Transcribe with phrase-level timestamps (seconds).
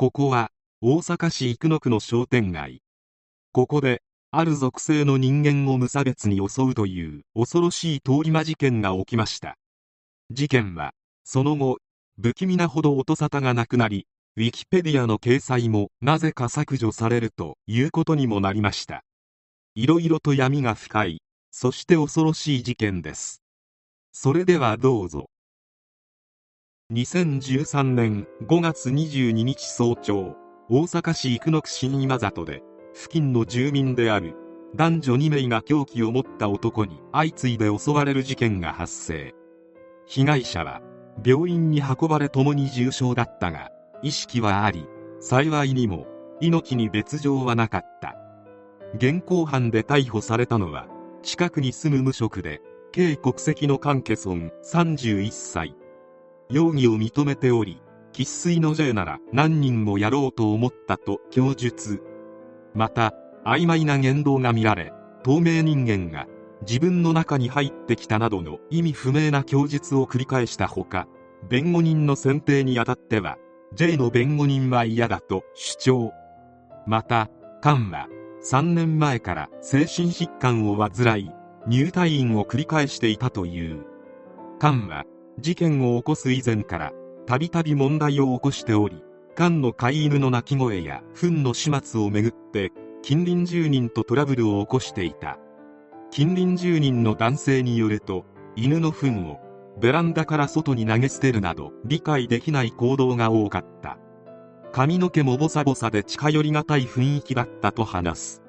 [0.00, 0.48] ここは
[0.80, 2.80] 大阪市生野区の商店街。
[3.52, 4.00] ここで
[4.30, 9.58] ある属性の人間を無差別に襲うという恐ろしい通り魔事件が起きました。
[10.30, 11.80] 事件はその後
[12.18, 14.06] 不気味なほど音沙汰がなくなり
[14.38, 19.04] ウィキペディアの掲載もなぜか削除されるということにもなりました。
[19.74, 23.42] いろいろと闇が深いそして恐ろしい事件です。
[24.12, 25.29] それではどうぞ。
[26.92, 30.34] 2013年5月22日早朝
[30.68, 34.34] 大阪市生野区新今里で付近の住民である
[34.74, 39.36] 男女2名が凶器を持った男に相次いで襲われる事件が発生。
[40.06, 40.80] 被害者は
[41.24, 43.70] 病院に運ばれ共に重傷だったが
[44.02, 44.88] 意識はあり
[45.20, 46.08] 幸いにも
[46.40, 48.16] 命に別状はなかった。
[48.96, 50.88] 現行犯で逮捕されたのは
[51.22, 52.60] 近くに住む無職で
[52.92, 55.76] 軽国籍の関係村31歳。
[56.50, 57.80] 容疑を認めており
[58.12, 62.02] 生粋の J なら何人もやろうと思ったと供述。
[62.74, 64.92] また曖昧な言動が見られ
[65.22, 66.26] 透明人間が
[66.62, 71.08] 自分の中に入ってきたなどの意味不明な供述を繰り返したほか
[71.48, 73.38] 弁護人の選定にあたっては
[73.74, 76.12] J の弁護人は嫌だと主張。
[76.86, 77.30] また
[77.62, 78.08] 菅は
[78.42, 81.30] 3年前から精神疾患を患い
[81.66, 83.84] 入退院を繰り返していたという。
[84.60, 85.04] 菅は
[85.38, 86.92] 事件を起こす以前から
[87.26, 89.02] たびたび問題を起こしており
[89.36, 95.38] 菅の飼い犬の鳴き声や糞の始末をめぐって近隣住人とトラブルを起こしていた。
[96.10, 98.26] 近隣住人の男性によると
[98.56, 99.38] 犬の糞を
[99.80, 103.96] ベランダから外に投げ捨てるなど理解できない行動が多かった。
[104.72, 108.42] 髪の毛もボサボサで近寄りがたい雰囲気だったと話す。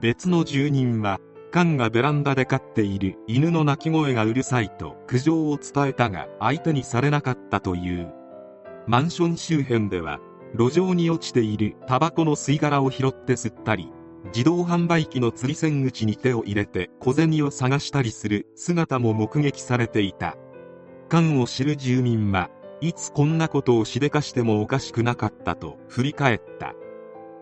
[0.00, 1.20] 別の住人は
[1.52, 8.12] 菅がベランダで飼っている犬の鳴き声がうるさいと苦情を伝えたが相手にされなかったという。
[8.86, 10.20] マンション周辺では
[10.54, 13.90] 路上に落ちているタバコの吸い殻を拾って吸ったり
[14.26, 20.36] 自動販売機の釣り線口に手を入れて小銭を探したりする姿も目撃されていた。
[21.10, 22.50] 菅を知る住民は
[22.80, 26.74] いつこんなことをしでかしてもおかしくなかったと振り返った。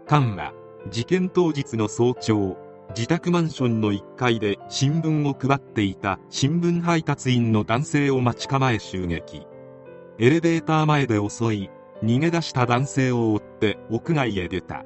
[0.07, 0.53] 菅は
[0.91, 2.57] 事件当日の早朝
[2.91, 9.47] 自宅マンションの1階で新聞を配っていた新聞配達員の男性を待ち構え襲撃
[10.19, 11.71] エレベーター前で襲い
[12.03, 14.85] 逃げ出した男性を追って屋外へ出た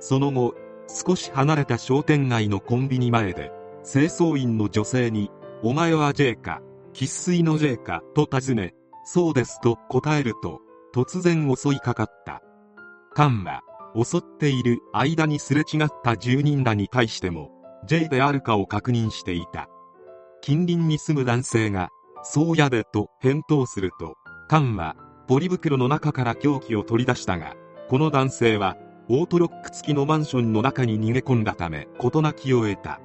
[0.00, 0.54] その後
[0.88, 3.52] 少し離れた商店街のコンビニ前で
[3.84, 5.30] 清掃員の女性に
[5.62, 6.62] 「お前は J か
[6.92, 8.74] 生粋の J か?」と尋ね
[9.04, 10.60] 「そうです」と答えると
[10.94, 12.42] 突然襲いかかった
[13.14, 13.62] 菅は
[13.96, 17.50] 襲っている間にすれ違った住人らに対しても
[17.86, 19.68] J であるかを確認していた。
[20.40, 21.90] 近隣に住む男性が
[22.22, 24.16] 「そうやで」と返答すると
[24.48, 27.54] 菅はポリ袋の中から凶器を取り出したが
[27.88, 28.76] この男性は
[29.08, 33.00] オートロック付きのマンションの中に逃げ込んだため事なきを得た。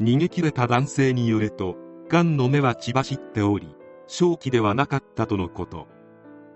[0.00, 1.76] 逃げ切れた男性によると
[2.08, 3.76] 菅の目は血走っており
[4.06, 5.86] 正気ではなかったとのこと。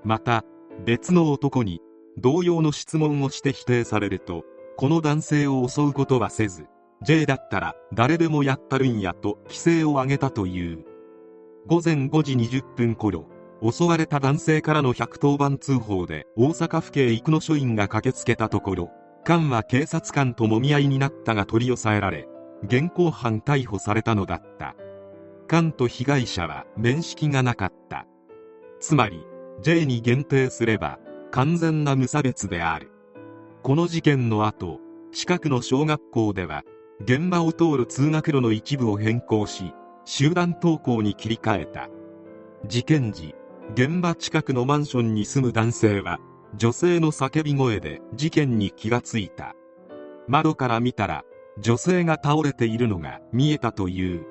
[0.04, 0.44] また
[0.84, 1.80] 別の男に
[2.18, 4.44] 同様の質問をして否定されると
[4.76, 6.66] この男性を襲うことはせず
[7.02, 10.84] J だったら誰でもやったるんやと規制を上げたという。
[11.66, 13.26] 午前5時20分頃
[13.62, 18.90] 襲われた男性からの110番通報で大阪府警生野署員が駆けつけたところ
[19.26, 22.26] 菅は警察官ともみ合いになったが取り押さえられ
[22.64, 24.74] 現行犯逮捕されたのだった。
[25.48, 28.06] 菅と被害者は面識がなかった。
[28.80, 29.24] つまり
[29.62, 30.98] J に限定すれば
[31.30, 32.90] 完全な無差別である。
[33.62, 34.80] この事件の後
[35.12, 36.62] 近くの小学校では
[37.00, 39.72] 現場を通る通学路の一部を変更し
[40.04, 41.88] 集団登校に切り替えた。
[42.66, 43.34] 事件時
[43.74, 46.18] 現場近くのマンションに住む男性は
[46.56, 49.54] 女性の叫び声で事件に気がついた。
[50.26, 51.24] 窓から見たら
[51.58, 54.26] 女性が倒れているのが見えたという。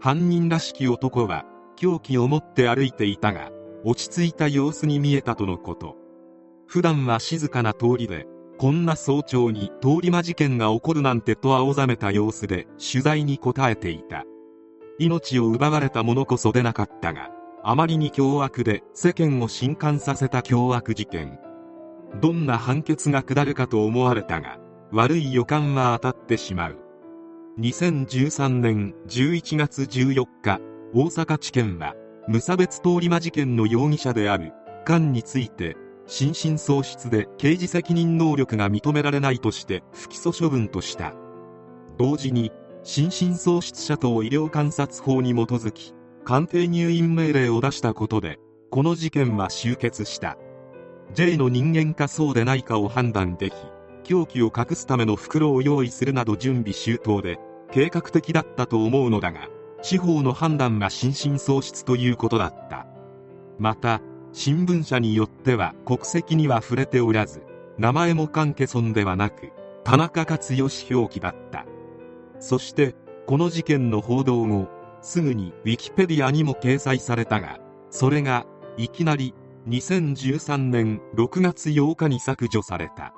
[0.00, 1.44] 犯人らしき男は
[1.76, 3.50] 凶器を持って歩いていたが
[3.84, 5.96] 落ち着いた様子に見えたとのこと。
[6.68, 8.26] 普段は静かな通りで
[8.58, 14.24] こんな早朝に通り魔事件が起こるなんてと青ざめた様子で取材に答えていた。
[14.98, 17.30] 命を奪われた者こそ出なかったが
[17.62, 21.38] あまりに凶悪で世間を震撼させた凶悪事件。
[22.20, 24.58] どんな判決が下るかと思われたが
[24.92, 26.76] 悪い予感は当たってしまう。
[27.60, 30.60] 2013年11月14日
[30.92, 31.94] 大阪地検は
[32.26, 34.52] 無差別通り魔事件の容疑者である
[34.86, 35.76] 菅について
[36.08, 41.12] 心神喪失で刑事責任能力が認められないとして不起訴処分とした。
[41.98, 42.50] 同時に
[42.82, 45.92] 心神喪失者等医療観察法に基づき
[46.24, 48.38] 鑑定入院命令を出したことで
[48.70, 50.38] この事件は終結した。
[51.12, 53.54] J の人間かそうでないかを判断でき
[54.02, 57.38] 凶器を隠すための袋を用意するなど準備周到で
[57.70, 59.48] 計画的だったと思うのだが
[59.82, 62.86] 司法の判断が心神喪失ということだった。
[63.58, 64.00] また
[64.32, 67.42] 新聞社によっては国籍には触れておらず
[67.78, 69.52] 名前も関係村ではなく
[69.84, 71.64] 田中克義表記だった。
[72.40, 72.94] そして
[73.26, 74.68] この事件の報道後
[75.00, 77.58] すぐにウィキペディアにも掲載されたが
[77.90, 78.46] それが
[78.76, 79.34] いきなり
[79.68, 83.12] 2013年6月8日に削除された。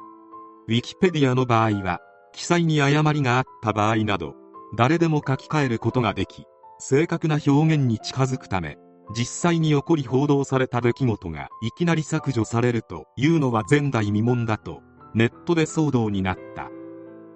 [0.69, 2.01] ウィキペディアの場合は
[2.33, 4.35] 記載に誤りがあった場合など
[4.77, 6.45] 誰でも書き換えることができ
[6.79, 8.79] 正確な表現に近づくため
[9.17, 14.83] 実際に起こり報道された出来事がいきなり削除されるというのは前代未聞だと
[15.15, 16.71] ネットで騒動になった。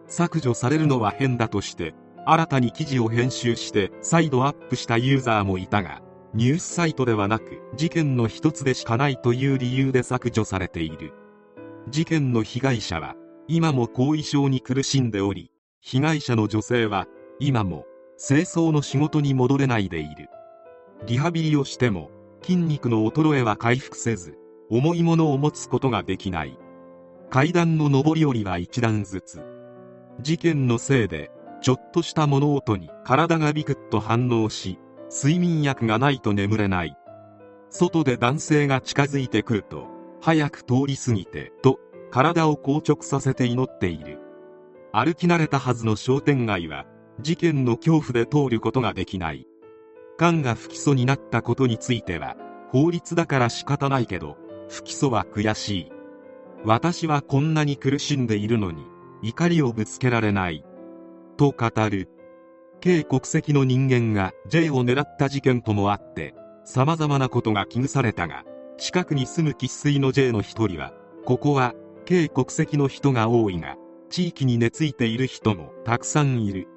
[0.06, 1.94] 削除されるのは変だとして
[2.26, 6.00] 新たに記事を編集して再度アップしたユーザーもいたが
[6.32, 11.12] ニュースサイトではなく事件の一つでしかないという理由で削除されている。
[11.88, 13.15] 事件の被害者は
[13.47, 15.50] 今も後遺症に苦しんでおり
[15.81, 17.06] 被害者の女性は
[17.41, 17.85] 今も
[18.17, 20.29] 清掃の仕事に戻れないでいる。
[21.06, 22.11] リハビリをしても
[22.41, 24.39] 筋肉の衰えは回復せず
[24.71, 26.59] 重いものを持つことができない。
[27.29, 29.43] 階段の上り下りは一段ずつ。
[30.21, 31.31] 事件のせいで
[31.61, 34.79] ちょっとした物音に体がビクッと反応し
[35.11, 36.97] 睡眠薬がないと眠れない。
[37.69, 39.89] 外で男性が近づいてくると
[40.23, 41.81] 早く通り過ぎてと
[42.11, 44.21] 体を硬直させて祈っている。
[44.93, 46.87] 歩き慣れたはずの商店街は
[47.21, 49.47] 事件の恐怖で通ることができない。
[50.19, 52.37] 菅が不起訴になったことについては
[52.70, 54.37] 法律だから仕方ないけど
[54.69, 55.93] 不起訴は悔しい。
[56.64, 58.84] 私はこんなに苦しんでいるのに
[59.22, 60.64] 怒りをぶつけられない。
[61.37, 62.08] と語る。
[62.81, 66.34] K 国籍の人間が J を狙った事件ともあって
[66.64, 68.44] 様々なことが危惧されたが
[68.76, 70.93] 近くに住む生粋の J の一人は
[71.25, 71.75] ここは
[72.05, 73.76] K 国籍の人が多いが
[74.11, 76.69] 地域に根付いている人もたくさんいる。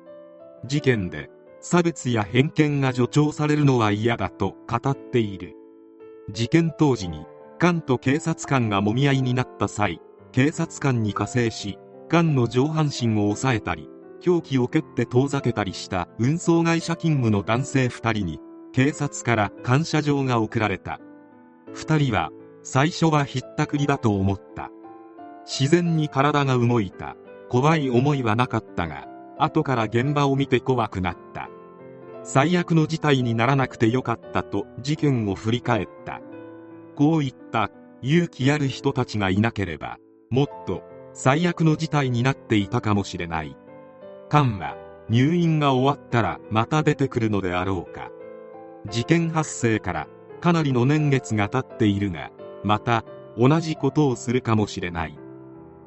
[0.65, 1.29] 事件で
[1.69, 5.57] 差別や偏見が助長されるのは嫌だと語っている。
[6.31, 7.25] 事件当時に
[7.59, 9.99] 菅と警察官がもみ合いになった際
[10.31, 11.77] 警察官に加勢し
[12.09, 13.89] 菅の上半身を押さえたり
[14.21, 18.39] 凶器を蹴って遠ざけたりした運送会社勤務の男性2人に
[18.71, 21.01] 警察から感謝状が贈られた。
[21.73, 22.29] 2人は
[22.63, 24.71] 最初はひったくりだと思った。
[25.45, 27.17] 自然に体が動いた。
[27.49, 29.06] 怖い思いはなかったが
[29.37, 31.49] 後から現場を見て怖くなった。
[32.29, 36.19] 最悪の事態にならなくてよかったと事件を振り返った。
[36.93, 39.97] こういった勇気ある人たちがいなければ
[40.29, 43.55] もっと最悪の事態になっていたかもしれない。
[44.29, 44.75] 菅は
[45.07, 48.11] 入院が終わったらまた出てくるのであろうか。
[48.89, 50.07] 事件発生から
[50.41, 52.31] かなりの年月が経っているが
[52.61, 53.05] また
[53.37, 55.17] 同じことをするかもしれない。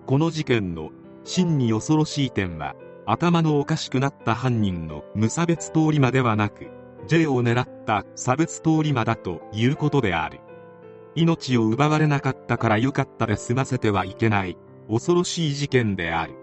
[0.06, 0.88] この事件の
[1.22, 2.76] 真に恐ろしい点は
[3.06, 6.68] 頭のおかしくなった犯人の無差別通り魔ではなく
[7.06, 10.40] J を狙った差別通り魔だということである。
[11.14, 14.56] 命を奪われなかったから良かったで済ませてはいけない
[14.88, 16.34] 恐ろしい事件である。